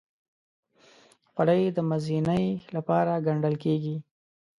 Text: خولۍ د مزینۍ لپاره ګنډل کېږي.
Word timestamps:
خولۍ 1.29 1.63
د 1.77 1.77
مزینۍ 1.89 2.45
لپاره 2.75 3.23
ګنډل 3.25 3.55
کېږي. 3.63 3.95